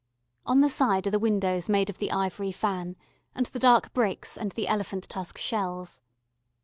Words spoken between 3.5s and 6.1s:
dark bricks and the elephant tusk shells.